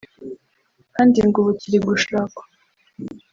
[0.95, 2.43] kandi ngo ubu kiri gushakwa